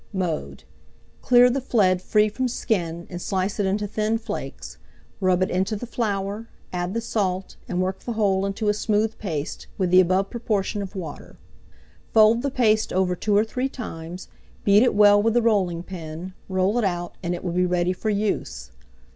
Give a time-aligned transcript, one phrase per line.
[0.13, 0.63] Mode.
[1.21, 4.79] Clear the flead free from skin, and slice it into thin flakes;
[5.19, 9.15] rub it into the flour, add the salt, and work the whole into a smooth
[9.19, 11.37] paste, with the above proportion of water;
[12.15, 14.27] fold the paste over two or three times,
[14.63, 17.93] beat it well with the rolling pin, roll it out, and it will be ready
[17.93, 18.71] for use.